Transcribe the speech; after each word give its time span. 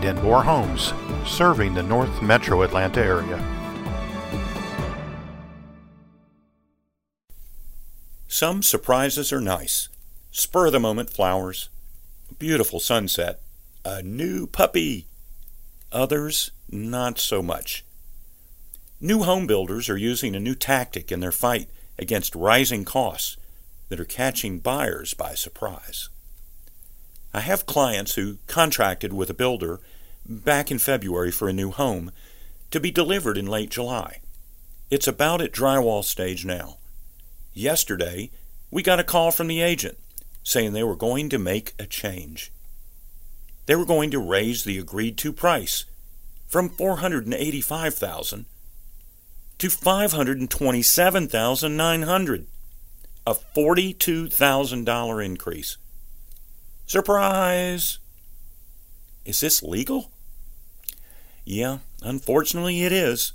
Denbor 0.00 0.42
Homes, 0.42 0.92
serving 1.26 1.74
the 1.74 1.82
North 1.82 2.22
Metro 2.22 2.62
Atlanta 2.62 3.00
area. 3.00 3.42
Some 8.26 8.62
surprises 8.62 9.32
are 9.32 9.40
nice. 9.40 9.88
Spur 10.30 10.66
of 10.66 10.72
the 10.72 10.78
moment 10.78 11.10
flowers, 11.10 11.70
a 12.30 12.34
beautiful 12.34 12.78
sunset, 12.78 13.40
a 13.84 14.02
new 14.02 14.46
puppy. 14.46 15.06
Others, 15.90 16.52
not 16.70 17.18
so 17.18 17.42
much. 17.42 17.84
New 19.00 19.22
home 19.22 19.46
builders 19.46 19.88
are 19.88 19.96
using 19.96 20.36
a 20.36 20.40
new 20.40 20.54
tactic 20.54 21.10
in 21.10 21.20
their 21.20 21.32
fight 21.32 21.68
against 21.98 22.34
rising 22.34 22.84
costs 22.84 23.36
that 23.88 23.98
are 23.98 24.04
catching 24.04 24.58
buyers 24.58 25.14
by 25.14 25.34
surprise. 25.34 26.08
I 27.38 27.42
have 27.42 27.66
clients 27.66 28.16
who 28.16 28.38
contracted 28.48 29.12
with 29.12 29.30
a 29.30 29.34
builder 29.34 29.78
back 30.28 30.72
in 30.72 30.80
February 30.80 31.30
for 31.30 31.48
a 31.48 31.52
new 31.52 31.70
home 31.70 32.10
to 32.72 32.80
be 32.80 32.90
delivered 32.90 33.38
in 33.38 33.46
late 33.46 33.70
July. 33.70 34.18
It's 34.90 35.06
about 35.06 35.40
at 35.40 35.52
drywall 35.52 36.04
stage 36.04 36.44
now. 36.44 36.78
Yesterday, 37.54 38.32
we 38.72 38.82
got 38.82 38.98
a 38.98 39.04
call 39.04 39.30
from 39.30 39.46
the 39.46 39.60
agent 39.60 39.98
saying 40.42 40.72
they 40.72 40.82
were 40.82 40.96
going 40.96 41.28
to 41.28 41.38
make 41.38 41.74
a 41.78 41.86
change. 41.86 42.50
They 43.66 43.76
were 43.76 43.86
going 43.86 44.10
to 44.10 44.18
raise 44.18 44.64
the 44.64 44.78
agreed 44.78 45.16
to 45.18 45.32
price 45.32 45.84
from 46.48 46.68
485,000 46.68 48.46
to 49.58 49.70
527,900, 49.70 52.46
a 53.24 53.34
$42,000 53.34 55.24
increase. 55.24 55.76
Surprise! 56.88 57.98
Is 59.26 59.40
this 59.40 59.62
legal? 59.62 60.10
Yeah, 61.44 61.80
unfortunately 62.00 62.82
it 62.82 62.92
is. 62.92 63.34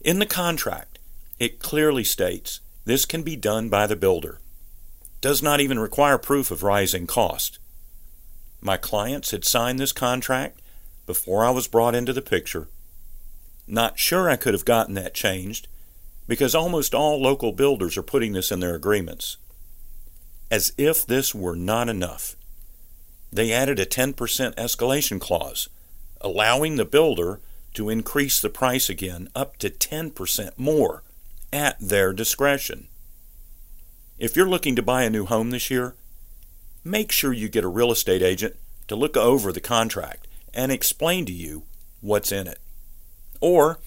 In 0.00 0.18
the 0.18 0.26
contract, 0.26 0.98
it 1.38 1.60
clearly 1.60 2.02
states 2.02 2.58
this 2.84 3.04
can 3.04 3.22
be 3.22 3.36
done 3.36 3.68
by 3.68 3.86
the 3.86 3.94
builder. 3.94 4.40
Does 5.20 5.40
not 5.40 5.60
even 5.60 5.78
require 5.78 6.18
proof 6.18 6.50
of 6.50 6.64
rising 6.64 7.06
cost. 7.06 7.60
My 8.60 8.76
clients 8.76 9.30
had 9.30 9.44
signed 9.44 9.78
this 9.78 9.92
contract 9.92 10.60
before 11.06 11.44
I 11.44 11.50
was 11.50 11.68
brought 11.68 11.94
into 11.94 12.12
the 12.12 12.20
picture. 12.20 12.66
Not 13.68 14.00
sure 14.00 14.28
I 14.28 14.34
could 14.34 14.52
have 14.52 14.64
gotten 14.64 14.94
that 14.94 15.14
changed 15.14 15.68
because 16.26 16.56
almost 16.56 16.92
all 16.92 17.22
local 17.22 17.52
builders 17.52 17.96
are 17.96 18.02
putting 18.02 18.32
this 18.32 18.50
in 18.50 18.58
their 18.58 18.74
agreements. 18.74 19.36
As 20.50 20.72
if 20.76 21.06
this 21.06 21.32
were 21.32 21.54
not 21.54 21.88
enough 21.88 22.34
they 23.32 23.52
added 23.52 23.78
a 23.78 23.86
10% 23.86 24.14
escalation 24.54 25.20
clause, 25.20 25.68
allowing 26.20 26.76
the 26.76 26.84
builder 26.84 27.40
to 27.74 27.88
increase 27.88 28.40
the 28.40 28.50
price 28.50 28.88
again 28.88 29.28
up 29.34 29.56
to 29.58 29.70
10% 29.70 30.50
more 30.56 31.02
at 31.52 31.78
their 31.80 32.12
discretion. 32.12 32.88
If 34.18 34.36
you're 34.36 34.48
looking 34.48 34.76
to 34.76 34.82
buy 34.82 35.04
a 35.04 35.10
new 35.10 35.24
home 35.24 35.50
this 35.50 35.70
year, 35.70 35.94
make 36.84 37.12
sure 37.12 37.32
you 37.32 37.48
get 37.48 37.64
a 37.64 37.68
real 37.68 37.92
estate 37.92 38.22
agent 38.22 38.56
to 38.88 38.96
look 38.96 39.16
over 39.16 39.52
the 39.52 39.60
contract 39.60 40.26
and 40.52 40.72
explain 40.72 41.24
to 41.26 41.32
you 41.32 41.62
what's 42.00 42.32
in 42.32 42.46
it. 42.46 42.58
Or, 43.40 43.78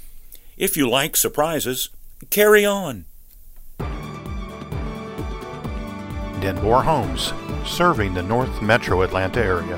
if 0.57 0.77
you 0.77 0.89
like 0.89 1.15
surprises, 1.15 1.89
carry 2.29 2.65
on. 2.65 3.05
Denbor 6.43 6.81
Homes, 6.81 7.31
serving 7.65 8.13
the 8.13 8.21
North 8.21 8.61
Metro 8.61 9.03
Atlanta 9.03 9.39
area. 9.39 9.77